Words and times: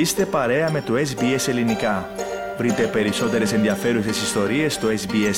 Είστε 0.00 0.26
παρέα 0.26 0.70
με 0.70 0.82
το 0.82 0.94
SBS 0.94 1.48
Ελληνικά. 1.48 2.08
Βρείτε 2.58 2.86
περισσότερες 2.86 3.52
ενδιαφέρουσες 3.52 4.22
ιστορίες 4.22 4.74
στο 4.74 4.88
sbs.com.au 4.88 5.30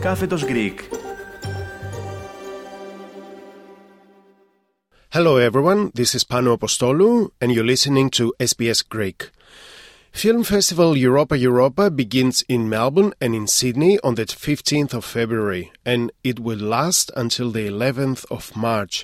κάθετος 0.00 0.44
Greek. 0.44 0.74
Hello 5.14 5.36
everyone, 5.50 5.90
this 5.98 6.14
is 6.14 6.24
Pano 6.30 6.52
Apostolou 6.58 7.30
and 7.40 7.50
you're 7.52 7.70
listening 7.74 8.10
to 8.18 8.24
SBS 8.50 8.80
Greek. 8.96 9.18
Film 10.22 10.42
Festival 10.54 10.90
Europa 11.08 11.36
Europa 11.50 11.84
begins 11.90 12.36
in 12.54 12.68
Melbourne 12.74 13.12
and 13.22 13.32
in 13.38 13.46
Sydney 13.58 13.94
on 14.06 14.14
the 14.18 14.26
15th 14.46 14.92
of 14.98 15.04
February 15.16 15.64
and 15.92 16.02
it 16.30 16.36
will 16.46 16.62
last 16.76 17.06
until 17.22 17.48
the 17.56 17.64
11th 17.74 18.22
of 18.36 18.42
March. 18.66 18.94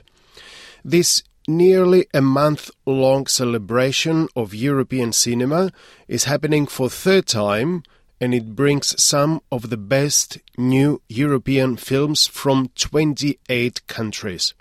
This 0.94 1.10
nearly 1.46 2.06
a 2.14 2.20
month 2.20 2.70
long 2.86 3.26
celebration 3.26 4.28
of 4.34 4.54
European 4.54 5.12
cinema 5.12 5.70
is 6.08 6.24
happening 6.24 6.66
for 6.66 6.88
third 6.88 7.26
time 7.26 7.82
and 8.20 8.32
it 8.34 8.54
brings 8.54 9.00
some 9.02 9.40
of 9.50 9.70
the 9.70 9.76
best 9.76 10.38
new 10.56 11.02
European 11.08 11.76
films 11.76 12.26
from 12.26 12.68
28 12.76 13.86
countries. 13.86 14.54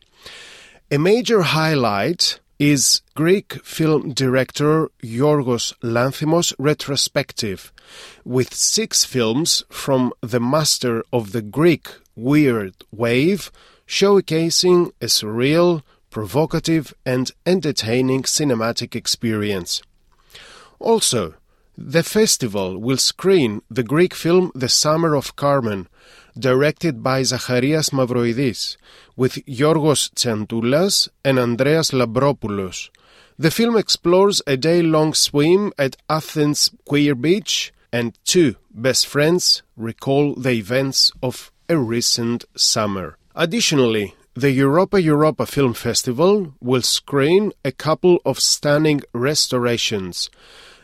A 0.91 0.97
major 0.97 1.41
highlight 1.43 2.39
is 2.59 3.01
Greek 3.15 3.53
film 3.65 4.13
director 4.13 4.89
Yorgos 5.01 5.73
Lanthimos 5.81 6.53
retrospective 6.59 7.71
with 8.23 8.53
six 8.53 9.05
films 9.05 9.63
from 9.70 10.13
the 10.21 10.39
master 10.39 11.03
of 11.11 11.31
the 11.31 11.41
Greek 11.41 11.87
weird 12.15 12.73
wave 12.91 13.51
showcasing 13.87 14.91
a 15.01 15.05
surreal 15.05 15.81
provocative, 16.13 16.93
and 17.05 17.32
entertaining 17.46 18.21
cinematic 18.24 18.96
experience. 18.96 19.82
Also, 20.79 21.34
the 21.76 22.04
festival 22.04 22.77
will 22.77 22.98
screen 22.98 23.62
the 23.70 23.84
Greek 23.84 24.13
film 24.13 24.52
The 24.54 24.70
Summer 24.70 25.15
of 25.15 25.35
Carmen, 25.35 25.87
directed 26.37 27.02
by 27.02 27.24
Zacharias 27.24 27.90
Mavroidis, 27.90 28.77
with 29.15 29.43
Yorgos 29.48 30.12
Tsiantoulas 30.13 31.10
and 31.26 31.40
Andreas 31.40 31.91
Lambropoulos. 31.91 32.90
The 33.40 33.52
film 33.52 33.76
explores 33.76 34.41
a 34.46 34.55
day-long 34.55 35.15
swim 35.15 35.74
at 35.80 35.98
Athens 36.07 36.70
Queer 36.85 37.15
Beach, 37.15 37.74
and 37.91 38.18
two 38.24 38.55
best 38.71 39.07
friends 39.07 39.63
recall 39.76 40.35
the 40.35 40.52
events 40.52 41.12
of 41.24 41.52
a 41.68 41.77
recent 41.77 42.46
summer. 42.55 43.18
Additionally, 43.35 44.13
the 44.35 44.51
Europa 44.51 44.99
Europa 44.99 45.45
Film 45.45 45.76
Festival 45.76 46.53
will 46.59 46.81
screen 46.81 47.53
a 47.63 47.71
couple 47.71 48.20
of 48.26 48.40
stunning 48.40 49.01
restorations. 49.13 50.29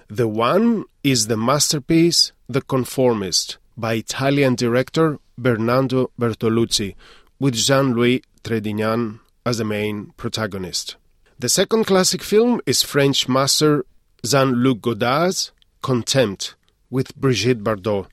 The 0.08 0.28
one 0.28 0.86
is 1.03 1.28
the 1.28 1.38
masterpiece 1.38 2.31
The 2.47 2.61
Conformist 2.61 3.58
by 3.75 3.94
Italian 3.94 4.53
director 4.53 5.17
Bernardo 5.36 6.11
Bertolucci, 6.19 6.95
with 7.39 7.56
Jean 7.56 7.94
Louis 7.94 8.22
Trintignant 8.44 9.19
as 9.45 9.58
the 9.58 9.66
main 9.66 10.13
protagonist. 10.16 10.97
The 11.39 11.50
second 11.50 11.86
classic 11.86 12.22
film 12.22 12.61
is 12.67 12.84
French 12.84 13.28
master 13.28 13.84
Jean 14.23 14.61
Luc 14.61 14.81
Godard's 14.81 15.52
Contempt 15.81 16.56
with 16.91 17.16
Brigitte 17.16 17.63
Bardot. 17.63 18.08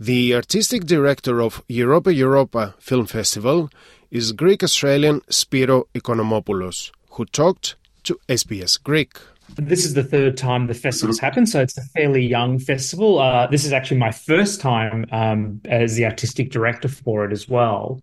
The 0.00 0.34
artistic 0.34 0.86
director 0.86 1.42
of 1.42 1.62
Europa 1.68 2.14
Europa 2.14 2.74
Film 2.78 3.06
Festival 3.06 3.70
is 4.12 4.32
Greek 4.32 4.62
Australian 4.62 5.22
Spiro 5.30 5.88
Economopoulos, 5.94 6.90
who 7.12 7.24
talked 7.24 7.76
to 8.04 8.20
SBS 8.28 8.80
Greek. 8.82 9.16
This 9.56 9.86
is 9.86 9.94
the 9.94 10.04
third 10.04 10.36
time 10.36 10.66
the 10.66 10.74
festival's 10.74 11.18
happened, 11.18 11.48
so 11.48 11.62
it's 11.62 11.78
a 11.78 11.82
fairly 11.96 12.24
young 12.24 12.58
festival. 12.58 13.18
Uh, 13.18 13.46
this 13.46 13.64
is 13.64 13.72
actually 13.72 13.96
my 13.96 14.10
first 14.12 14.60
time 14.60 15.06
um, 15.12 15.62
as 15.64 15.96
the 15.96 16.04
artistic 16.04 16.50
director 16.50 16.88
for 16.88 17.24
it 17.24 17.32
as 17.32 17.48
well. 17.48 18.02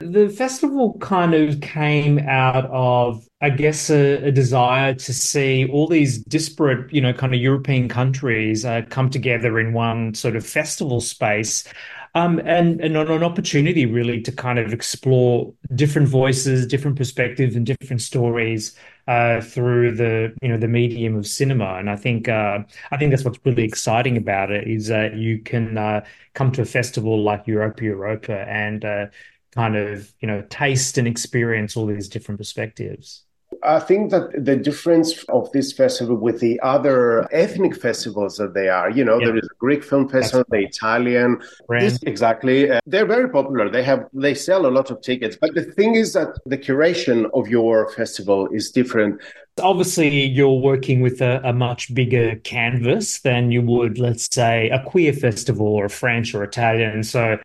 The 0.00 0.28
festival 0.28 0.96
kind 1.00 1.34
of 1.34 1.60
came 1.60 2.20
out 2.20 2.66
of, 2.66 3.28
I 3.40 3.50
guess, 3.50 3.90
a, 3.90 4.26
a, 4.26 4.30
desire 4.30 4.94
to 4.94 5.12
see 5.12 5.68
all 5.68 5.88
these 5.88 6.22
disparate, 6.22 6.92
you 6.92 7.00
know, 7.00 7.12
kind 7.12 7.34
of 7.34 7.40
European 7.40 7.88
countries 7.88 8.64
uh, 8.64 8.82
come 8.90 9.10
together 9.10 9.58
in 9.58 9.72
one 9.72 10.14
sort 10.14 10.36
of 10.36 10.46
festival 10.46 11.00
space 11.00 11.64
um, 12.14 12.38
and, 12.40 12.80
and 12.80 12.96
an 12.96 13.22
opportunity 13.22 13.86
really 13.86 14.20
to 14.22 14.32
kind 14.32 14.58
of 14.58 14.72
explore 14.72 15.52
different 15.74 16.08
voices, 16.08 16.66
different 16.66 16.96
perspectives, 16.96 17.56
and 17.56 17.66
different 17.66 18.02
stories 18.02 18.76
uh, 19.06 19.40
through 19.40 19.94
the 19.94 20.34
you 20.42 20.48
know 20.48 20.58
the 20.58 20.68
medium 20.68 21.16
of 21.16 21.26
cinema. 21.26 21.74
And 21.74 21.90
I 21.90 21.96
think 21.96 22.28
uh, 22.28 22.60
I 22.90 22.96
think 22.96 23.10
that's 23.10 23.24
what's 23.24 23.38
really 23.44 23.64
exciting 23.64 24.16
about 24.16 24.50
it 24.50 24.68
is 24.68 24.88
that 24.88 25.16
you 25.16 25.40
can 25.40 25.78
uh, 25.78 26.04
come 26.34 26.52
to 26.52 26.62
a 26.62 26.66
festival 26.66 27.22
like 27.22 27.46
Europa 27.46 27.84
Europa 27.84 28.40
and 28.48 28.84
uh, 28.84 29.06
kind 29.54 29.76
of 29.76 30.12
you 30.20 30.28
know 30.28 30.42
taste 30.50 30.98
and 30.98 31.08
experience 31.08 31.76
all 31.76 31.86
these 31.86 32.08
different 32.08 32.38
perspectives. 32.38 33.24
I 33.62 33.80
think 33.80 34.10
that 34.10 34.44
the 34.44 34.56
difference 34.56 35.24
of 35.24 35.50
this 35.52 35.72
festival 35.72 36.16
with 36.16 36.40
the 36.40 36.60
other 36.60 37.26
ethnic 37.32 37.74
festivals 37.74 38.36
that 38.36 38.54
they 38.54 38.68
are, 38.68 38.90
you 38.90 39.04
know, 39.04 39.18
yeah. 39.18 39.26
there 39.26 39.38
is 39.38 39.47
Greek 39.58 39.82
film 39.82 40.08
festival, 40.08 40.44
the 40.50 40.58
Italian, 40.58 41.40
this, 41.68 41.98
exactly. 42.02 42.70
Uh, 42.70 42.80
they're 42.86 43.06
very 43.06 43.28
popular. 43.28 43.68
They 43.68 43.82
have 43.82 44.06
they 44.12 44.34
sell 44.34 44.66
a 44.66 44.72
lot 44.78 44.90
of 44.90 45.00
tickets, 45.00 45.36
but 45.40 45.54
the 45.54 45.64
thing 45.64 45.94
is 45.94 46.12
that 46.12 46.28
the 46.46 46.58
curation 46.58 47.28
of 47.34 47.48
your 47.48 47.90
festival 47.90 48.48
is 48.48 48.70
different. 48.70 49.20
Obviously, 49.60 50.24
you're 50.24 50.60
working 50.60 51.00
with 51.00 51.20
a, 51.20 51.40
a 51.44 51.52
much 51.52 51.92
bigger 51.92 52.36
canvas 52.36 53.20
than 53.20 53.50
you 53.50 53.62
would, 53.62 53.98
let's 53.98 54.32
say, 54.32 54.70
a 54.70 54.82
queer 54.84 55.12
festival 55.12 55.66
or 55.66 55.86
a 55.86 55.90
French 55.90 56.34
or 56.34 56.44
Italian. 56.44 57.02
So 57.02 57.38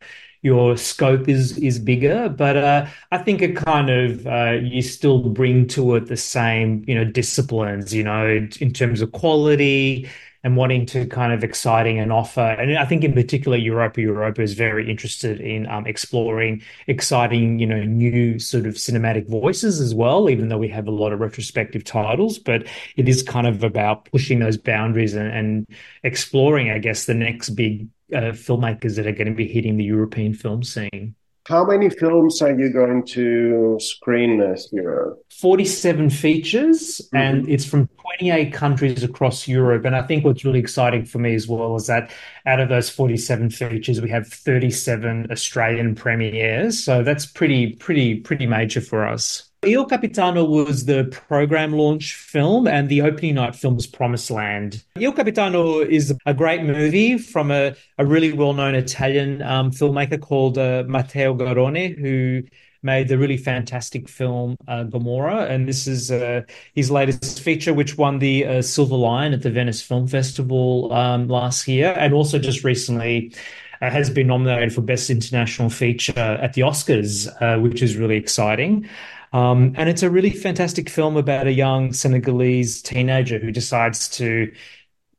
your 0.43 0.77
scope 0.77 1.27
is 1.27 1.57
is 1.57 1.79
bigger. 1.79 2.29
But 2.29 2.57
uh, 2.57 2.85
I 3.11 3.17
think 3.17 3.41
it 3.41 3.55
kind 3.55 3.89
of 3.89 4.27
uh, 4.27 4.57
you 4.61 4.83
still 4.83 5.29
bring 5.29 5.67
to 5.69 5.95
it 5.95 6.05
the 6.05 6.17
same 6.17 6.83
you 6.85 6.93
know 6.93 7.05
disciplines. 7.05 7.93
You 7.93 8.03
know, 8.03 8.27
in, 8.27 8.51
in 8.59 8.71
terms 8.71 9.01
of 9.01 9.11
quality 9.13 10.09
and 10.43 10.57
wanting 10.57 10.85
to 10.85 11.05
kind 11.05 11.31
of 11.31 11.43
exciting 11.43 11.99
and 11.99 12.11
offer. 12.11 12.41
And 12.41 12.77
I 12.77 12.85
think 12.85 13.03
in 13.03 13.13
particular, 13.13 13.57
Europa 13.57 14.01
Europa 14.01 14.41
is 14.41 14.53
very 14.53 14.89
interested 14.89 15.39
in 15.39 15.67
um, 15.67 15.87
exploring 15.87 16.61
exciting, 16.87 17.59
you 17.59 17.65
know, 17.65 17.83
new 17.83 18.39
sort 18.39 18.65
of 18.65 18.75
cinematic 18.75 19.29
voices 19.29 19.79
as 19.79 19.95
well, 19.95 20.29
even 20.29 20.49
though 20.49 20.57
we 20.57 20.67
have 20.67 20.87
a 20.87 20.91
lot 20.91 21.13
of 21.13 21.21
retrospective 21.21 21.83
titles. 21.83 22.39
But 22.39 22.67
it 22.97 23.07
is 23.07 23.23
kind 23.23 23.47
of 23.47 23.63
about 23.63 24.05
pushing 24.05 24.39
those 24.39 24.57
boundaries 24.57 25.13
and, 25.13 25.31
and 25.31 25.67
exploring, 26.03 26.71
I 26.71 26.79
guess, 26.79 27.05
the 27.05 27.13
next 27.13 27.51
big 27.51 27.87
uh, 28.13 28.33
filmmakers 28.33 28.97
that 28.97 29.07
are 29.07 29.13
going 29.13 29.27
to 29.27 29.33
be 29.33 29.47
hitting 29.47 29.77
the 29.77 29.85
European 29.85 30.33
film 30.33 30.63
scene. 30.63 31.15
How 31.45 31.65
many 31.65 31.89
films 31.89 32.41
are 32.41 32.57
you 32.57 32.71
going 32.71 33.05
to 33.07 33.77
screen 33.81 34.39
this 34.39 34.69
year? 34.71 35.13
47 35.29 36.09
features, 36.09 37.01
mm-hmm. 37.03 37.17
and 37.17 37.49
it's 37.49 37.65
from 37.65 37.89
28 38.17 38.53
countries 38.53 39.03
across 39.03 39.45
Europe. 39.45 39.83
And 39.83 39.93
I 39.93 40.03
think 40.03 40.23
what's 40.23 40.45
really 40.45 40.59
exciting 40.59 41.03
for 41.03 41.19
me 41.19 41.35
as 41.35 41.45
well 41.45 41.75
is 41.75 41.87
that 41.87 42.11
out 42.45 42.61
of 42.61 42.69
those 42.69 42.89
47 42.89 43.49
features, 43.49 43.99
we 43.99 44.09
have 44.09 44.25
37 44.27 45.31
Australian 45.31 45.95
premieres. 45.95 46.81
So 46.81 47.03
that's 47.03 47.25
pretty, 47.25 47.73
pretty, 47.73 48.21
pretty 48.21 48.47
major 48.47 48.79
for 48.79 49.05
us. 49.05 49.49
Il 49.65 49.85
Capitano 49.85 50.43
was 50.43 50.85
the 50.85 51.05
program 51.27 51.71
launch 51.71 52.15
film, 52.15 52.67
and 52.67 52.89
the 52.89 53.01
opening 53.01 53.35
night 53.35 53.55
film 53.55 53.75
was 53.75 53.87
Promised 53.87 54.29
Land. 54.29 54.83
Il 54.99 55.13
Capitano 55.13 55.79
is 55.79 56.13
a 56.25 56.33
great 56.33 56.63
movie 56.63 57.17
from 57.17 57.49
a, 57.49 57.73
a 57.97 58.05
really 58.05 58.33
well 58.33 58.53
known 58.53 58.75
Italian 58.75 59.41
um, 59.41 59.71
filmmaker 59.71 60.19
called 60.19 60.57
uh, 60.57 60.83
Matteo 60.87 61.33
Garrone, 61.33 61.97
who 61.97 62.43
made 62.81 63.07
the 63.07 63.17
really 63.17 63.37
fantastic 63.37 64.09
film 64.09 64.57
uh, 64.67 64.83
Gomorrah, 64.83 65.45
and 65.45 65.67
this 65.67 65.87
is 65.87 66.11
uh, 66.11 66.41
his 66.75 66.91
latest 66.91 67.39
feature, 67.41 67.73
which 67.73 67.97
won 67.97 68.19
the 68.19 68.45
uh, 68.45 68.61
Silver 68.61 68.95
Lion 68.95 69.31
at 69.33 69.43
the 69.43 69.49
Venice 69.49 69.81
Film 69.81 70.07
Festival 70.07 70.91
um, 70.91 71.29
last 71.29 71.67
year, 71.67 71.95
and 71.97 72.13
also 72.13 72.37
just 72.37 72.63
recently. 72.63 73.33
Uh, 73.81 73.89
has 73.89 74.09
been 74.09 74.27
nominated 74.27 74.73
for 74.73 74.79
Best 74.79 75.09
International 75.09 75.69
Feature 75.69 76.17
at 76.17 76.53
the 76.53 76.61
Oscars, 76.61 77.27
uh, 77.41 77.59
which 77.59 77.81
is 77.81 77.97
really 77.97 78.15
exciting. 78.15 78.87
Um, 79.33 79.73
and 79.77 79.89
it's 79.89 80.03
a 80.03 80.09
really 80.09 80.29
fantastic 80.29 80.89
film 80.89 81.17
about 81.17 81.47
a 81.47 81.51
young 81.51 81.91
Senegalese 81.91 82.81
teenager 82.81 83.39
who 83.39 83.51
decides 83.51 84.07
to 84.09 84.53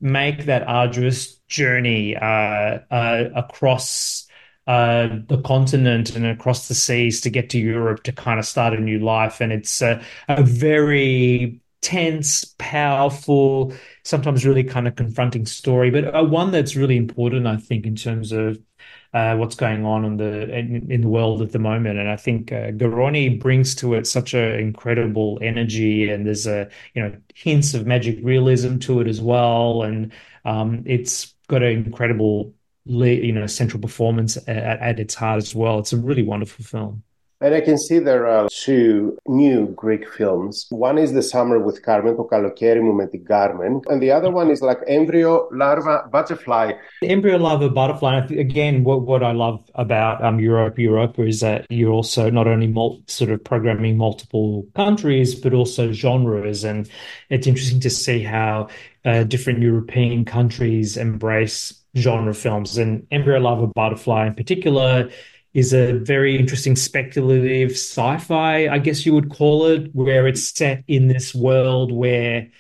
make 0.00 0.44
that 0.44 0.62
arduous 0.68 1.34
journey 1.48 2.16
uh, 2.16 2.78
uh, 2.90 3.24
across 3.34 4.26
uh, 4.66 5.08
the 5.28 5.42
continent 5.42 6.14
and 6.14 6.24
across 6.26 6.68
the 6.68 6.74
seas 6.74 7.20
to 7.22 7.30
get 7.30 7.50
to 7.50 7.58
Europe 7.58 8.02
to 8.04 8.12
kind 8.12 8.38
of 8.38 8.46
start 8.46 8.72
a 8.72 8.80
new 8.80 8.98
life. 8.98 9.40
And 9.40 9.52
it's 9.52 9.82
a, 9.82 10.02
a 10.28 10.42
very 10.42 11.60
tense, 11.82 12.44
powerful, 12.58 13.74
sometimes 14.04 14.46
really 14.46 14.64
kind 14.64 14.88
of 14.88 14.94
confronting 14.96 15.44
story, 15.44 15.90
but 15.90 16.30
one 16.30 16.50
that's 16.50 16.76
really 16.76 16.96
important, 16.96 17.46
I 17.46 17.56
think, 17.56 17.84
in 17.84 17.94
terms 17.94 18.32
of 18.32 18.58
uh, 19.14 19.36
what's 19.36 19.54
going 19.54 19.86
on 19.86 20.04
in 20.04 20.16
the 20.16 20.52
in, 20.52 20.90
in, 20.90 21.00
the 21.00 21.08
world 21.08 21.40
at 21.40 21.52
the 21.52 21.58
moment. 21.60 22.00
And 22.00 22.10
I 22.10 22.16
think 22.16 22.50
uh, 22.50 22.72
Garrone 22.72 23.38
brings 23.38 23.74
to 23.76 23.94
it 23.94 24.08
such 24.08 24.34
an 24.34 24.58
incredible 24.58 25.38
energy, 25.40 26.10
and 26.10 26.26
there's 26.26 26.48
a 26.48 26.68
you 26.94 27.02
know 27.02 27.16
hints 27.32 27.74
of 27.74 27.86
magic 27.86 28.18
realism 28.22 28.78
to 28.78 29.00
it 29.00 29.06
as 29.06 29.20
well, 29.20 29.84
and 29.84 30.12
um, 30.44 30.82
it's 30.84 31.32
got 31.46 31.62
an 31.62 31.70
incredible 31.70 32.52
you 32.86 33.32
know 33.32 33.46
central 33.46 33.80
performance 33.80 34.36
at, 34.48 34.48
at 34.48 35.00
its 35.00 35.14
heart 35.14 35.38
as 35.38 35.54
well. 35.54 35.78
It's 35.78 35.92
a 35.92 35.96
really 35.96 36.24
wonderful 36.24 36.64
film. 36.64 37.04
And 37.40 37.54
I 37.54 37.60
can 37.60 37.76
see 37.76 37.98
there 37.98 38.26
are 38.26 38.48
two 38.48 39.18
new 39.26 39.66
Greek 39.74 40.08
films. 40.08 40.66
One 40.70 40.98
is 40.98 41.12
The 41.12 41.22
Summer 41.22 41.58
with 41.58 41.82
Carmen, 41.82 42.16
to 42.16 42.24
καλοκαίρι 42.24 42.80
μου 42.80 42.94
με 42.94 43.08
Carmen. 43.28 43.80
And 43.88 44.00
the 44.00 44.12
other 44.12 44.30
one 44.30 44.50
is 44.50 44.62
like 44.62 44.78
Embryo, 44.86 45.48
Larva, 45.50 46.08
Butterfly. 46.10 46.72
Embryo, 47.02 47.36
Larva, 47.38 47.68
Butterfly. 47.68 48.26
Again, 48.30 48.84
what, 48.84 49.02
what 49.02 49.22
I 49.22 49.32
love 49.32 49.68
about 49.74 50.24
um, 50.24 50.38
Europa, 50.38 50.80
Europa 50.80 51.22
is 51.26 51.40
that 51.40 51.66
you're 51.70 51.92
also 51.92 52.30
not 52.30 52.46
only 52.46 52.68
mul- 52.68 53.02
sort 53.08 53.30
of 53.30 53.42
programming 53.42 53.96
multiple 53.96 54.66
countries, 54.74 55.34
but 55.34 55.52
also 55.52 55.92
genres. 55.92 56.64
And 56.64 56.88
it's 57.30 57.46
interesting 57.46 57.80
to 57.80 57.90
see 57.90 58.22
how 58.22 58.68
uh, 59.04 59.24
different 59.24 59.60
European 59.60 60.24
countries 60.24 60.96
embrace 60.96 61.74
genre 61.96 62.34
films 62.34 62.76
and 62.76 63.06
embryo 63.12 63.38
Larva, 63.38 63.68
butterfly 63.68 64.26
in 64.26 64.34
particular 64.34 65.10
is 65.54 65.72
a 65.72 65.92
very 65.92 66.36
interesting 66.36 66.76
speculative 66.76 67.70
sci-fi, 67.72 68.68
I 68.68 68.78
guess 68.78 69.06
you 69.06 69.14
would 69.14 69.30
call 69.30 69.66
it, 69.66 69.94
where 69.94 70.26
it's 70.26 70.48
set 70.48 70.84
in 70.88 71.08
this 71.08 71.34
world 71.34 71.92
where 71.92 72.50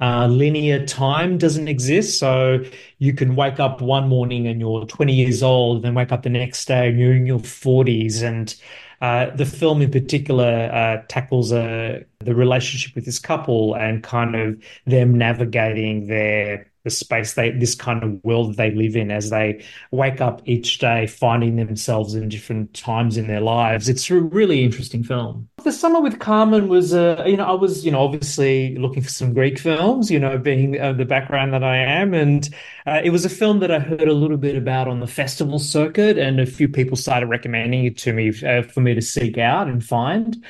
uh, 0.00 0.26
linear 0.26 0.84
time 0.86 1.38
doesn't 1.38 1.68
exist. 1.68 2.18
So 2.18 2.62
you 2.98 3.14
can 3.14 3.36
wake 3.36 3.60
up 3.60 3.80
one 3.80 4.08
morning 4.08 4.46
and 4.46 4.60
you're 4.60 4.84
20 4.84 5.14
years 5.14 5.42
old, 5.42 5.82
then 5.82 5.94
wake 5.94 6.12
up 6.12 6.22
the 6.22 6.30
next 6.30 6.66
day 6.66 6.88
and 6.88 6.98
you're 6.98 7.14
in 7.14 7.26
your 7.26 7.38
40s. 7.38 8.22
And 8.22 8.54
uh, 9.00 9.34
the 9.34 9.46
film 9.46 9.80
in 9.82 9.90
particular 9.90 10.70
uh, 10.72 11.02
tackles 11.08 11.52
uh, 11.52 12.00
the 12.20 12.34
relationship 12.34 12.94
with 12.94 13.06
this 13.06 13.18
couple 13.18 13.74
and 13.74 14.02
kind 14.02 14.34
of 14.34 14.62
them 14.86 15.16
navigating 15.16 16.06
their 16.08 16.70
the 16.84 16.90
space 16.90 17.32
they 17.32 17.50
this 17.50 17.74
kind 17.74 18.02
of 18.02 18.22
world 18.24 18.56
they 18.56 18.70
live 18.70 18.94
in 18.94 19.10
as 19.10 19.30
they 19.30 19.64
wake 19.90 20.20
up 20.20 20.42
each 20.44 20.78
day 20.78 21.06
finding 21.06 21.56
themselves 21.56 22.14
in 22.14 22.28
different 22.28 22.72
times 22.74 23.16
in 23.16 23.26
their 23.26 23.40
lives. 23.40 23.88
It's 23.88 24.10
a 24.10 24.20
really 24.20 24.62
interesting 24.62 25.02
film. 25.02 25.48
The 25.64 25.72
summer 25.72 26.00
with 26.00 26.20
carmen 26.20 26.68
was 26.68 26.92
uh, 26.92 27.24
you 27.26 27.38
know 27.38 27.46
i 27.46 27.52
was 27.52 27.84
you 27.84 27.90
know 27.90 28.04
obviously 28.04 28.76
looking 28.76 29.02
for 29.02 29.08
some 29.08 29.32
greek 29.32 29.58
films 29.58 30.10
you 30.10 30.20
know 30.20 30.36
being 30.36 30.78
uh, 30.78 30.92
the 30.92 31.06
background 31.06 31.54
that 31.54 31.64
i 31.64 31.76
am. 31.76 32.12
And 32.12 32.48
uh, 32.86 33.00
it 33.02 33.10
was 33.10 33.24
a 33.24 33.30
film 33.30 33.60
that 33.60 33.70
i 33.70 33.78
heard 33.78 34.02
a 34.08 34.12
little 34.12 34.36
bit 34.36 34.54
about 34.54 34.86
on 34.86 35.00
the 35.00 35.06
festival 35.06 35.58
circuit 35.58 36.18
and 36.18 36.38
a 36.38 36.46
few 36.46 36.68
people 36.68 36.96
started 36.96 37.26
recommending 37.26 37.86
it 37.86 37.96
to 37.98 38.12
me 38.12 38.28
uh, 38.46 38.62
for 38.62 38.80
me 38.80 38.94
to 38.94 39.02
seek 39.02 39.38
out 39.38 39.68
and 39.68 39.82
find 39.82 40.44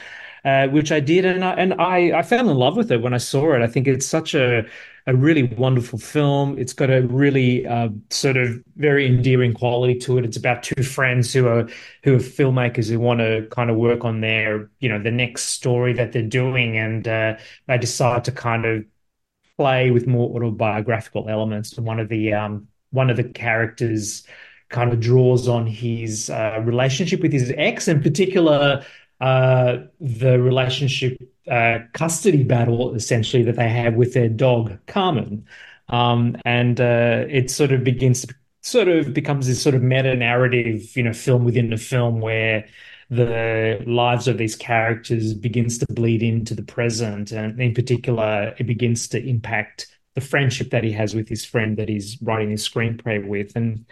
uh, 0.45 0.69
which 0.69 0.93
I 0.93 1.01
did, 1.01 1.25
and 1.25 1.43
I, 1.43 1.53
and 1.55 1.75
I, 1.75 2.19
I 2.19 2.23
fell 2.23 2.51
in 2.51 2.57
love 2.57 2.77
with 2.77 2.93
it 2.93 3.01
when 3.01 3.15
I 3.15 3.19
saw 3.19 3.55
it. 3.55 3.63
I 3.63 3.67
think 3.67 3.89
it's 3.89 4.05
such 4.05 4.35
a 4.35 4.67
a 5.07 5.15
really 5.15 5.43
wonderful 5.43 5.99
film. 5.99 6.59
It's 6.59 6.73
got 6.73 6.91
a 6.91 7.03
really 7.03 7.67
uh, 7.67 7.91
sort 8.11 8.37
of 8.37 8.63
very 8.77 9.07
endearing 9.07 9.53
quality 9.53 9.99
to 10.01 10.19
it. 10.19 10.25
It's 10.25 10.37
about 10.37 10.63
two 10.63 10.83
friends 10.83 11.33
who 11.33 11.47
are 11.47 11.69
who 12.03 12.15
are 12.15 12.19
filmmakers 12.19 12.89
who 12.89 12.99
want 12.99 13.21
to 13.21 13.47
kind 13.51 13.71
of 13.71 13.77
work 13.77 14.05
on 14.05 14.21
their 14.21 14.71
you 14.81 14.89
know 14.89 14.99
the 14.99 15.11
next 15.11 15.45
story 15.49 15.93
that 15.95 16.13
they're 16.13 16.23
doing, 16.23 16.79
and 16.79 17.07
uh, 17.07 17.37
they 17.67 17.79
decide 17.79 18.25
to 18.25 18.33
kind 18.33 18.65
of 18.65 18.85
play 19.57 19.91
with 19.91 20.07
more 20.07 20.35
autobiographical 20.35 21.29
elements. 21.29 21.77
And 21.77 21.87
one 21.87 22.01
of 22.01 22.09
the 22.09 22.33
um, 22.33 22.69
one 22.91 23.11
of 23.11 23.17
the 23.17 23.25
characters 23.25 24.27
kind 24.71 24.93
of 24.93 25.01
draws 25.01 25.49
on 25.49 25.67
his 25.67 26.31
uh, 26.31 26.61
relationship 26.65 27.21
with 27.21 27.33
his 27.33 27.53
ex, 27.57 27.89
in 27.89 28.03
particular 28.03 28.85
uh, 29.25 29.79
the 30.01 30.39
relationship 30.39 31.17
uh, 31.51 31.79
custody 31.95 32.43
battle 32.45 32.95
essentially 32.95 33.43
that 33.43 33.57
they 33.57 33.71
have 33.71 33.95
with 33.95 34.13
their 34.13 34.29
dog 34.29 34.79
Carmen, 34.87 35.47
um, 35.89 36.37
and 36.45 36.79
uh, 36.79 37.25
it 37.29 37.51
sort 37.51 37.73
of 37.73 37.83
begins 37.83 38.27
to 38.27 38.35
sort 38.61 38.89
of 38.89 39.15
becomes 39.15 39.47
this 39.47 39.63
sort 39.63 39.75
of 39.75 39.83
meta 39.83 40.15
narrative, 40.15 40.95
you 40.95 41.03
know, 41.03 41.15
film 41.15 41.43
within 41.45 41.71
the 41.71 41.79
film 41.79 42.21
where 42.21 42.67
the 43.09 43.83
lives 43.87 44.29
of 44.29 44.37
these 44.37 44.57
characters 44.57 45.33
begins 45.33 45.79
to 45.79 45.87
bleed 45.87 46.23
into 46.23 46.55
the 46.55 46.63
present, 46.63 47.33
and 47.33 47.59
in 47.59 47.73
particular, 47.73 48.55
it 48.59 48.67
begins 48.67 49.09
to 49.09 49.27
impact 49.27 49.87
the 50.15 50.21
friendship 50.21 50.69
that 50.69 50.85
he 50.85 50.93
has 50.93 51.15
with 51.15 51.29
his 51.31 51.47
friend 51.47 51.79
that 51.79 51.89
he's 51.89 52.21
writing 52.21 52.51
his 52.51 52.69
screenplay 52.69 53.27
with, 53.27 53.57
and 53.57 53.87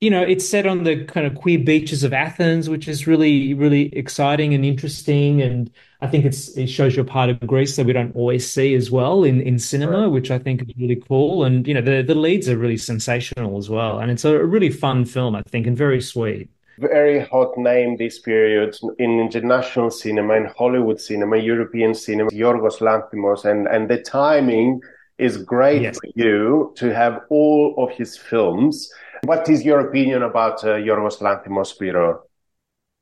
you 0.00 0.08
know, 0.08 0.22
it's 0.22 0.48
set 0.48 0.66
on 0.66 0.84
the 0.84 1.04
kind 1.04 1.26
of 1.26 1.34
queer 1.34 1.58
beaches 1.58 2.02
of 2.04 2.14
Athens, 2.14 2.70
which 2.70 2.88
is 2.88 3.06
really, 3.06 3.52
really 3.52 3.94
exciting 3.94 4.54
and 4.54 4.64
interesting. 4.64 5.42
And 5.42 5.70
I 6.00 6.06
think 6.06 6.24
it's 6.24 6.56
it 6.56 6.68
shows 6.68 6.96
you 6.96 7.02
a 7.02 7.04
part 7.06 7.28
of 7.28 7.38
Greece 7.46 7.76
that 7.76 7.84
we 7.84 7.92
don't 7.92 8.16
always 8.16 8.50
see 8.50 8.74
as 8.74 8.90
well 8.90 9.24
in, 9.24 9.42
in 9.42 9.58
cinema, 9.58 10.08
which 10.08 10.30
I 10.30 10.38
think 10.38 10.62
is 10.62 10.68
really 10.78 11.02
cool. 11.06 11.44
And 11.44 11.68
you 11.68 11.74
know, 11.74 11.82
the 11.82 12.02
the 12.02 12.14
leads 12.14 12.48
are 12.48 12.56
really 12.56 12.78
sensational 12.78 13.58
as 13.58 13.68
well. 13.68 13.98
And 13.98 14.10
it's 14.10 14.24
a 14.24 14.42
really 14.42 14.70
fun 14.70 15.04
film, 15.04 15.36
I 15.36 15.42
think, 15.42 15.66
and 15.66 15.76
very 15.76 16.00
sweet. 16.00 16.48
Very 16.78 17.20
hot 17.26 17.58
name 17.58 17.98
this 17.98 18.20
period 18.20 18.78
in 18.98 19.20
international 19.20 19.90
cinema, 19.90 20.32
in 20.32 20.46
Hollywood 20.56 20.98
cinema, 20.98 21.36
European 21.36 21.94
cinema, 21.94 22.30
Yorgos 22.30 22.80
Lanthimos, 22.80 23.44
and 23.44 23.68
and 23.68 23.90
the 23.90 23.98
timing 23.98 24.80
is 25.18 25.36
great 25.36 25.82
yes. 25.82 25.98
for 25.98 26.08
you 26.14 26.72
to 26.76 26.94
have 26.94 27.20
all 27.28 27.74
of 27.76 27.90
his 27.90 28.16
films 28.16 28.90
what 29.24 29.48
is 29.48 29.64
your 29.64 29.80
opinion 29.80 30.22
about 30.22 30.64
uh, 30.64 30.74
Yorgos 30.74 31.18
Lanthimos, 31.20 31.66
Spiro? 31.66 32.24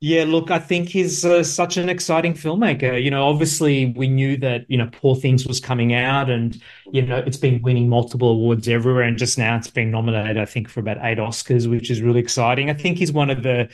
Yeah, 0.00 0.24
look, 0.28 0.52
I 0.52 0.60
think 0.60 0.88
he's 0.88 1.24
uh, 1.24 1.42
such 1.42 1.76
an 1.76 1.88
exciting 1.88 2.34
filmmaker. 2.34 3.02
You 3.02 3.10
know, 3.10 3.26
obviously 3.26 3.86
we 3.96 4.06
knew 4.06 4.36
that, 4.36 4.64
you 4.68 4.78
know, 4.78 4.88
Poor 4.92 5.16
Things 5.16 5.44
was 5.44 5.58
coming 5.58 5.92
out 5.92 6.30
and, 6.30 6.60
you 6.92 7.02
know, 7.02 7.16
it's 7.16 7.36
been 7.36 7.60
winning 7.62 7.88
multiple 7.88 8.28
awards 8.28 8.68
everywhere. 8.68 9.02
And 9.02 9.18
just 9.18 9.38
now 9.38 9.56
it's 9.56 9.70
been 9.70 9.90
nominated, 9.90 10.38
I 10.38 10.44
think, 10.44 10.68
for 10.68 10.78
about 10.78 10.98
eight 11.02 11.18
Oscars, 11.18 11.68
which 11.68 11.90
is 11.90 12.00
really 12.00 12.20
exciting. 12.20 12.70
I 12.70 12.74
think 12.74 12.98
he's 12.98 13.10
one 13.10 13.28
of 13.28 13.42
the 13.42 13.68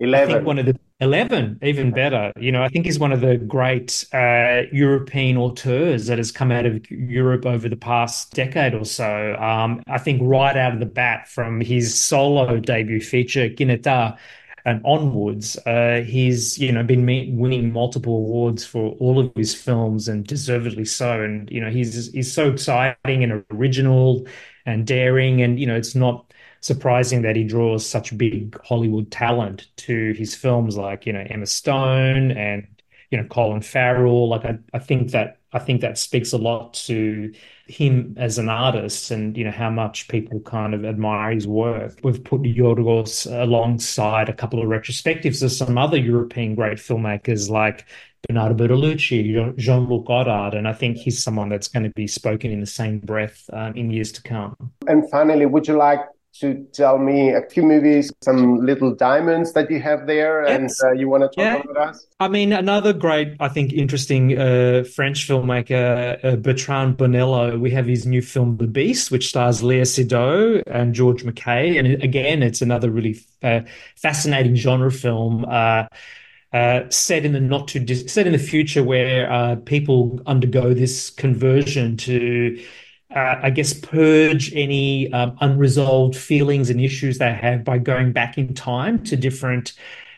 11. 0.00 0.28
I 0.28 0.34
think 0.34 0.46
one 0.46 0.58
of 0.58 0.66
the 0.66 0.78
11, 1.00 1.58
even 1.62 1.92
better. 1.92 2.32
You 2.38 2.52
know, 2.52 2.62
I 2.62 2.68
think 2.68 2.84
he's 2.84 2.98
one 2.98 3.12
of 3.12 3.22
the 3.22 3.38
great 3.38 4.04
uh, 4.12 4.62
European 4.70 5.38
auteurs 5.38 6.06
that 6.06 6.18
has 6.18 6.30
come 6.30 6.52
out 6.52 6.66
of 6.66 6.90
Europe 6.90 7.46
over 7.46 7.68
the 7.68 7.76
past 7.76 8.32
decade 8.34 8.74
or 8.74 8.84
so. 8.84 9.34
Um, 9.36 9.82
I 9.86 9.98
think 9.98 10.20
right 10.22 10.56
out 10.56 10.74
of 10.74 10.78
the 10.78 10.86
bat 10.86 11.26
from 11.26 11.60
his 11.60 11.98
solo 11.98 12.58
debut 12.58 13.00
feature, 13.00 13.48
Kinetta, 13.48 14.18
and 14.66 14.82
onwards, 14.84 15.56
uh, 15.64 16.04
he's 16.06 16.58
you 16.58 16.70
know 16.70 16.82
been 16.82 17.06
winning 17.38 17.72
multiple 17.72 18.16
awards 18.16 18.64
for 18.64 18.90
all 19.00 19.18
of 19.18 19.32
his 19.34 19.54
films 19.54 20.06
and 20.06 20.26
deservedly 20.26 20.84
so. 20.84 21.22
And 21.22 21.50
you 21.50 21.62
know 21.62 21.70
he's 21.70 22.12
he's 22.12 22.32
so 22.32 22.50
exciting 22.50 23.24
and 23.24 23.42
original 23.50 24.26
and 24.66 24.86
daring, 24.86 25.40
and 25.40 25.58
you 25.58 25.66
know 25.66 25.76
it's 25.76 25.94
not 25.94 26.29
surprising 26.60 27.22
that 27.22 27.36
he 27.36 27.44
draws 27.44 27.86
such 27.86 28.16
big 28.16 28.58
Hollywood 28.62 29.10
talent 29.10 29.66
to 29.78 30.12
his 30.12 30.34
films, 30.34 30.76
like 30.76 31.06
you 31.06 31.12
know 31.12 31.26
Emma 31.28 31.46
Stone 31.46 32.32
and 32.32 32.66
you 33.10 33.18
know 33.18 33.24
Colin 33.24 33.62
Farrell. 33.62 34.28
Like 34.28 34.44
I, 34.44 34.58
I 34.72 34.78
think 34.78 35.10
that 35.12 35.38
I 35.52 35.58
think 35.58 35.80
that 35.80 35.98
speaks 35.98 36.32
a 36.32 36.38
lot 36.38 36.74
to 36.74 37.32
him 37.66 38.14
as 38.16 38.38
an 38.38 38.48
artist, 38.48 39.10
and 39.10 39.36
you 39.36 39.44
know 39.44 39.50
how 39.50 39.70
much 39.70 40.08
people 40.08 40.40
kind 40.40 40.74
of 40.74 40.84
admire 40.84 41.32
his 41.32 41.46
work. 41.46 41.98
We've 42.02 42.22
put 42.22 42.42
Yorgos 42.42 43.26
alongside 43.42 44.28
a 44.28 44.34
couple 44.34 44.60
of 44.60 44.68
retrospectives 44.68 45.42
of 45.42 45.52
some 45.52 45.76
other 45.78 45.96
European 45.96 46.54
great 46.54 46.78
filmmakers 46.78 47.50
like 47.50 47.86
Bernardo 48.28 48.54
Bertolucci, 48.54 49.56
Jean 49.56 49.88
Luc 49.88 50.06
Godard, 50.06 50.54
and 50.54 50.68
I 50.68 50.72
think 50.72 50.98
he's 50.98 51.22
someone 51.22 51.48
that's 51.48 51.68
going 51.68 51.84
to 51.84 51.90
be 51.90 52.06
spoken 52.06 52.50
in 52.50 52.60
the 52.60 52.66
same 52.66 52.98
breath 52.98 53.48
um, 53.52 53.74
in 53.74 53.90
years 53.90 54.12
to 54.12 54.22
come. 54.22 54.54
And 54.86 55.08
finally, 55.10 55.46
would 55.46 55.66
you 55.66 55.76
like 55.76 56.00
to 56.40 56.66
tell 56.72 56.98
me 56.98 57.30
a 57.30 57.42
few 57.42 57.62
movies, 57.62 58.12
some 58.22 58.64
little 58.64 58.94
diamonds 58.94 59.52
that 59.52 59.70
you 59.70 59.80
have 59.80 60.06
there, 60.06 60.44
yes. 60.46 60.80
and 60.82 60.90
uh, 60.90 60.92
you 60.92 61.08
want 61.08 61.22
to 61.22 61.28
talk 61.28 61.36
yeah. 61.36 61.56
about 61.56 61.88
us? 61.88 62.06
I 62.18 62.28
mean, 62.28 62.52
another 62.52 62.92
great, 62.92 63.36
I 63.40 63.48
think, 63.48 63.72
interesting 63.72 64.38
uh, 64.38 64.84
French 64.84 65.28
filmmaker, 65.28 66.24
uh, 66.24 66.36
Bertrand 66.36 66.96
Bonello. 66.96 67.58
We 67.58 67.70
have 67.72 67.86
his 67.86 68.06
new 68.06 68.22
film, 68.22 68.56
The 68.56 68.66
Beast, 68.66 69.10
which 69.10 69.28
stars 69.28 69.62
Léa 69.62 69.82
Seydoux 69.82 70.62
and 70.66 70.94
George 70.94 71.24
MacKay, 71.24 71.76
and 71.76 72.02
again, 72.02 72.42
it's 72.42 72.62
another 72.62 72.90
really 72.90 73.20
uh, 73.42 73.60
fascinating 73.96 74.54
genre 74.56 74.90
film. 74.90 75.44
Uh, 75.48 75.86
uh, 76.52 76.88
set 76.90 77.24
in 77.24 77.32
the 77.32 77.40
not 77.40 77.68
too 77.68 77.78
dis- 77.78 78.12
set 78.12 78.26
in 78.26 78.32
the 78.32 78.38
future 78.38 78.82
where 78.82 79.30
uh, 79.32 79.54
people 79.66 80.20
undergo 80.26 80.74
this 80.74 81.08
conversion 81.10 81.96
to 81.96 82.60
uh, 83.14 83.40
I 83.42 83.50
guess, 83.50 83.72
purge 83.74 84.54
any 84.54 85.12
um, 85.12 85.36
unresolved 85.40 86.16
feelings 86.16 86.70
and 86.70 86.80
issues 86.80 87.18
they 87.18 87.32
have 87.32 87.64
by 87.64 87.78
going 87.78 88.12
back 88.12 88.38
in 88.38 88.54
time 88.54 89.02
to 89.04 89.16
different 89.16 89.72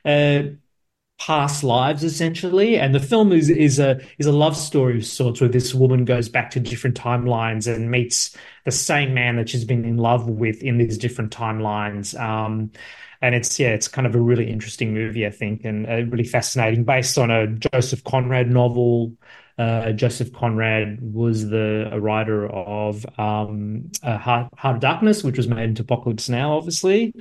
uh, 0.05 0.43
past 1.19 1.65
lives 1.65 2.05
essentially. 2.05 2.79
And 2.79 2.95
the 2.95 3.01
film 3.01 3.33
is 3.33 3.49
is 3.49 3.79
a 3.79 4.01
is 4.19 4.27
a 4.27 4.33
love 4.33 4.57
story 4.57 4.99
of 4.99 5.07
sorts 5.07 5.41
where 5.41 5.51
this 5.51 5.75
woman 5.75 6.05
goes 6.05 6.29
back 6.29 6.51
to 6.53 6.61
different 6.61 6.97
timelines 6.99 7.73
and 7.73 7.91
meets 7.91 8.37
the 8.65 8.73
same 8.73 9.15
man 9.15 9.37
that 9.37 9.49
she's 9.49 9.65
been 9.65 9.85
in 9.85 9.97
love 9.97 10.29
with 10.29 10.63
in 10.63 10.79
these 10.79 10.99
different 10.99 11.33
timelines. 11.33 12.19
Um, 12.21 12.73
and 13.23 13.35
it's 13.37 13.59
yeah 13.59 13.69
it's 13.69 13.89
kind 13.89 14.07
of 14.07 14.15
a 14.15 14.21
really 14.21 14.51
interesting 14.51 14.93
movie 14.93 15.25
i 15.25 15.31
think 15.31 15.65
and 15.65 15.87
uh, 15.87 16.05
really 16.11 16.25
fascinating 16.25 16.85
based 16.85 17.17
on 17.17 17.31
a 17.31 17.47
joseph 17.47 18.03
conrad 18.05 18.51
novel 18.51 19.17
uh, 19.59 19.93
Joseph 19.93 20.33
Conrad 20.33 20.99
was 21.01 21.49
the 21.49 21.91
writer 22.01 22.47
of 22.47 23.05
um, 23.19 23.91
uh, 24.03 24.19
Heart, 24.19 24.49
Heart, 24.57 24.77
of 24.77 24.81
Darkness, 24.81 25.23
which 25.23 25.37
was 25.37 25.49
made 25.49 25.65
into 25.65 25.83
Apocalypse 25.83 26.29
Now, 26.29 26.57
obviously. 26.57 27.15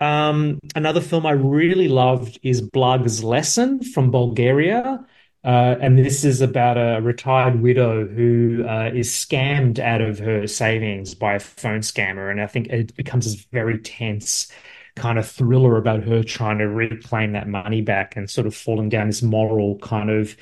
Um, 0.00 0.58
another 0.74 1.00
film 1.00 1.26
I 1.26 1.32
really 1.32 1.88
loved 1.88 2.38
is 2.42 2.60
Blaga's 2.60 3.22
Lesson 3.22 3.82
from 3.82 4.10
Bulgaria. 4.10 5.06
Uh, 5.44 5.76
and 5.80 5.98
this 5.98 6.24
is 6.24 6.40
about 6.40 6.78
a 6.78 7.02
retired 7.02 7.60
widow 7.60 8.06
who 8.06 8.64
uh, 8.66 8.90
is 8.94 9.10
scammed 9.10 9.78
out 9.78 10.00
of 10.00 10.18
her 10.18 10.46
savings 10.46 11.14
by 11.14 11.34
a 11.34 11.40
phone 11.40 11.80
scammer. 11.80 12.30
And 12.30 12.40
I 12.40 12.46
think 12.46 12.68
it 12.68 12.96
becomes 12.96 13.26
this 13.26 13.44
very 13.52 13.78
tense 13.78 14.50
kind 14.96 15.18
of 15.18 15.28
thriller 15.28 15.76
about 15.76 16.04
her 16.04 16.22
trying 16.22 16.58
to 16.58 16.68
reclaim 16.68 17.32
that 17.32 17.48
money 17.48 17.82
back 17.82 18.16
and 18.16 18.30
sort 18.30 18.46
of 18.46 18.54
falling 18.54 18.88
down 18.88 19.08
this 19.08 19.22
moral 19.22 19.78
kind 19.78 20.08
of, 20.08 20.34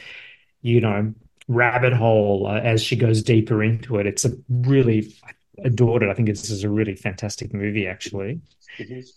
you 0.62 0.81
know, 0.81 1.12
rabbit 1.49 1.92
hole 1.92 2.47
uh, 2.47 2.61
as 2.61 2.83
she 2.83 2.97
goes 2.97 3.23
deeper 3.23 3.62
into 3.62 3.99
it. 3.99 4.07
It's 4.07 4.25
a 4.25 4.33
really, 4.49 5.14
I 5.25 5.33
adored 5.64 6.02
it. 6.02 6.09
I 6.09 6.14
think 6.14 6.28
this 6.28 6.50
is 6.50 6.64
a 6.64 6.71
really 6.71 6.95
fantastic 6.95 7.52
movie, 7.52 7.87
actually. 7.87 8.40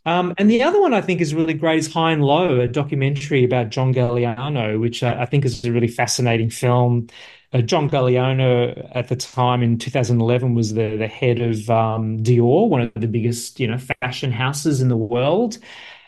Um, 0.06 0.34
and 0.38 0.50
the 0.50 0.64
other 0.64 0.82
one 0.82 0.94
I 0.94 1.02
think 1.02 1.22
is 1.22 1.34
really 1.34 1.54
great 1.54 1.80
is 1.80 1.92
High 1.92 2.12
and 2.12 2.24
Low, 2.24 2.60
a 2.60 2.68
documentary 2.68 3.44
about 3.44 3.70
John 3.70 3.94
Galliano, 3.94 4.80
which 4.80 5.02
I, 5.02 5.22
I 5.22 5.26
think 5.26 5.46
is 5.46 5.64
a 5.64 5.72
really 5.72 5.88
fascinating 5.88 6.50
film. 6.50 7.08
Uh, 7.54 7.62
John 7.62 7.90
Galliano 7.90 8.90
at 8.94 9.08
the 9.08 9.16
time 9.16 9.64
in 9.64 9.78
2011 9.78 10.56
was 10.56 10.74
the 10.74 10.98
the 10.98 11.08
head 11.08 11.40
of 11.40 11.70
um, 11.70 12.20
Dior, 12.22 12.68
one 12.68 12.82
of 12.82 12.92
the 12.96 13.08
biggest 13.08 13.60
you 13.60 13.68
know 13.68 13.78
fashion 13.78 14.32
houses 14.32 14.82
in 14.82 14.90
the 14.90 14.98
world, 14.98 15.58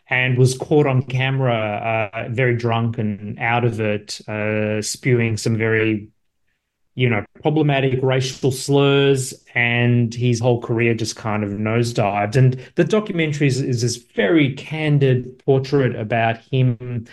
and 0.10 0.38
was 0.38 0.58
caught 0.58 0.88
on 0.88 1.04
camera 1.04 2.10
uh, 2.14 2.30
very 2.30 2.56
drunk 2.56 2.98
and 2.98 3.38
out 3.40 3.66
of 3.66 3.80
it, 3.80 4.22
uh, 4.28 4.82
spewing 4.82 5.38
some 5.38 5.58
very 5.58 6.10
you 6.98 7.08
know, 7.08 7.24
problematic 7.44 8.02
racial 8.02 8.52
slurs, 8.52 9.32
and 9.54 10.16
his 10.16 10.40
whole 10.40 10.60
career 10.60 10.96
just 10.96 11.16
kind 11.16 11.44
of 11.44 11.52
nosedived. 11.52 12.36
And 12.36 12.60
the 12.74 12.84
documentary 12.84 13.46
is, 13.46 13.62
is 13.62 13.84
this 13.84 13.98
very 13.98 14.56
candid 14.56 15.38
portrait 15.46 15.96
about 15.96 16.38
him 16.52 17.06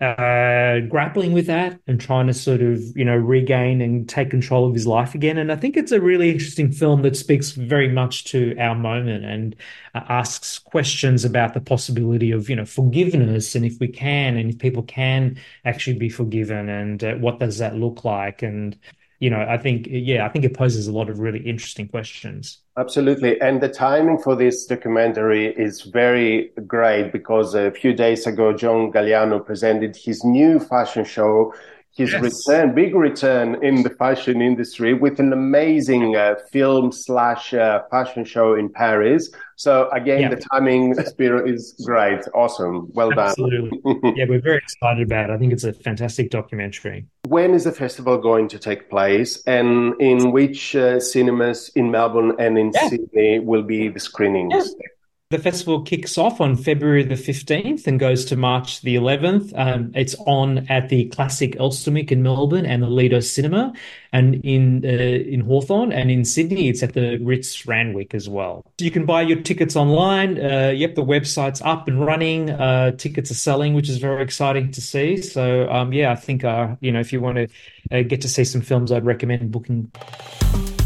uh, 0.00 0.78
grappling 0.88 1.32
with 1.32 1.46
that 1.46 1.80
and 1.88 2.00
trying 2.00 2.28
to 2.28 2.34
sort 2.34 2.62
of, 2.62 2.80
you 2.96 3.04
know, 3.04 3.16
regain 3.16 3.80
and 3.80 4.08
take 4.08 4.30
control 4.30 4.66
of 4.66 4.74
his 4.74 4.86
life 4.86 5.14
again. 5.14 5.38
And 5.38 5.50
I 5.50 5.56
think 5.56 5.76
it's 5.76 5.90
a 5.90 6.00
really 6.00 6.30
interesting 6.30 6.70
film 6.70 7.02
that 7.02 7.16
speaks 7.16 7.50
very 7.50 7.88
much 7.88 8.24
to 8.26 8.56
our 8.58 8.76
moment 8.76 9.24
and 9.24 9.56
uh, 9.96 10.02
asks 10.08 10.60
questions 10.60 11.24
about 11.24 11.54
the 11.54 11.60
possibility 11.60 12.30
of, 12.30 12.48
you 12.48 12.54
know, 12.54 12.64
forgiveness 12.64 13.56
and 13.56 13.64
if 13.64 13.80
we 13.80 13.88
can 13.88 14.36
and 14.36 14.50
if 14.50 14.58
people 14.58 14.84
can 14.84 15.36
actually 15.64 15.98
be 15.98 16.08
forgiven 16.08 16.68
and 16.68 17.02
uh, 17.02 17.14
what 17.14 17.40
does 17.40 17.58
that 17.58 17.74
look 17.74 18.04
like 18.04 18.42
and 18.42 18.78
you 19.20 19.30
know, 19.30 19.44
I 19.48 19.58
think, 19.58 19.88
yeah, 19.90 20.24
I 20.24 20.28
think 20.28 20.44
it 20.44 20.54
poses 20.54 20.86
a 20.86 20.92
lot 20.92 21.10
of 21.10 21.18
really 21.18 21.40
interesting 21.40 21.88
questions. 21.88 22.58
Absolutely. 22.76 23.40
And 23.40 23.60
the 23.60 23.68
timing 23.68 24.18
for 24.18 24.36
this 24.36 24.66
documentary 24.66 25.46
is 25.46 25.82
very 25.82 26.52
great 26.66 27.12
because 27.12 27.54
a 27.54 27.72
few 27.72 27.92
days 27.92 28.26
ago, 28.26 28.52
John 28.52 28.92
Galliano 28.92 29.44
presented 29.44 29.96
his 29.96 30.22
new 30.24 30.60
fashion 30.60 31.04
show 31.04 31.52
his 31.98 32.12
yes. 32.12 32.22
return, 32.22 32.74
big 32.74 32.94
return 32.94 33.62
in 33.62 33.82
the 33.82 33.90
fashion 33.90 34.40
industry 34.40 34.94
with 34.94 35.18
an 35.18 35.32
amazing 35.32 36.14
uh, 36.14 36.36
film 36.52 36.92
slash 36.92 37.52
uh, 37.52 37.82
fashion 37.90 38.24
show 38.24 38.54
in 38.54 38.68
Paris. 38.68 39.30
So 39.56 39.90
again, 39.90 40.20
yeah. 40.20 40.28
the 40.28 40.36
timing 40.52 40.94
Spiro 40.94 41.44
is 41.44 41.74
great, 41.84 42.20
awesome, 42.34 42.88
well 42.92 43.12
Absolutely. 43.18 43.80
done. 43.82 44.00
yeah, 44.16 44.26
we're 44.28 44.40
very 44.40 44.58
excited 44.58 45.02
about 45.02 45.30
it. 45.30 45.32
I 45.32 45.38
think 45.38 45.52
it's 45.52 45.64
a 45.64 45.72
fantastic 45.72 46.30
documentary. 46.30 47.06
When 47.28 47.52
is 47.52 47.64
the 47.64 47.72
festival 47.72 48.16
going 48.16 48.48
to 48.48 48.58
take 48.58 48.88
place, 48.88 49.42
and 49.44 49.94
in 50.00 50.32
which 50.32 50.74
uh, 50.74 50.98
cinemas 50.98 51.70
in 51.74 51.90
Melbourne 51.90 52.32
and 52.38 52.58
in 52.58 52.72
yeah. 52.72 52.88
Sydney 52.88 53.38
will 53.40 53.62
be 53.62 53.88
the 53.88 54.00
screenings? 54.00 54.54
Yeah. 54.54 54.88
The 55.30 55.38
festival 55.38 55.82
kicks 55.82 56.16
off 56.16 56.40
on 56.40 56.56
February 56.56 57.02
the 57.02 57.14
15th 57.14 57.86
and 57.86 58.00
goes 58.00 58.24
to 58.24 58.34
March 58.34 58.80
the 58.80 58.96
11th. 58.96 59.52
Um, 59.54 59.92
it's 59.94 60.14
on 60.26 60.66
at 60.70 60.88
the 60.88 61.04
Classic 61.10 61.52
Elsternwick 61.56 62.10
in 62.10 62.22
Melbourne 62.22 62.64
and 62.64 62.82
the 62.82 62.86
Lido 62.86 63.20
Cinema, 63.20 63.74
and 64.10 64.36
in 64.36 64.82
uh, 64.86 64.88
in 64.88 65.40
Hawthorn 65.40 65.92
and 65.92 66.10
in 66.10 66.24
Sydney, 66.24 66.70
it's 66.70 66.82
at 66.82 66.94
the 66.94 67.18
Ritz 67.18 67.66
Randwick 67.66 68.14
as 68.14 68.26
well. 68.26 68.64
You 68.78 68.90
can 68.90 69.04
buy 69.04 69.20
your 69.20 69.42
tickets 69.42 69.76
online. 69.76 70.42
Uh, 70.42 70.72
yep, 70.74 70.94
the 70.94 71.04
website's 71.04 71.60
up 71.60 71.88
and 71.88 72.00
running. 72.00 72.48
Uh, 72.48 72.92
tickets 72.92 73.30
are 73.30 73.34
selling, 73.34 73.74
which 73.74 73.90
is 73.90 73.98
very 73.98 74.22
exciting 74.22 74.70
to 74.72 74.80
see. 74.80 75.18
So 75.20 75.68
um, 75.70 75.92
yeah, 75.92 76.10
I 76.10 76.16
think 76.16 76.42
uh, 76.42 76.76
you 76.80 76.90
know 76.90 77.00
if 77.00 77.12
you 77.12 77.20
want 77.20 77.36
to 77.36 77.48
uh, 77.92 78.02
get 78.02 78.22
to 78.22 78.28
see 78.28 78.44
some 78.44 78.62
films, 78.62 78.90
I'd 78.90 79.04
recommend 79.04 79.52
booking. 79.52 79.92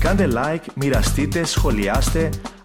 Κάντε 0.01 0.27
like, 0.27 0.77
μοιραστείτε, 0.77 1.45
σχολιάστε, 1.45 2.31